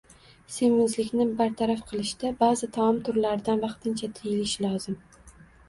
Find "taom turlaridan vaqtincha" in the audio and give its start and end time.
2.79-4.13